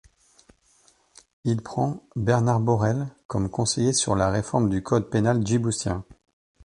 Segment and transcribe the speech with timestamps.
[1.43, 6.03] Il prend Bernard Borrel comme conseiller sur la réforme du code pénal djiboutien.